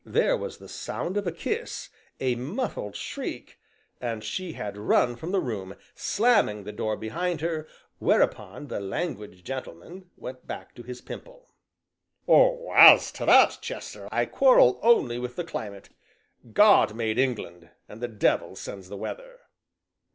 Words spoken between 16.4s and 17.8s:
God made England,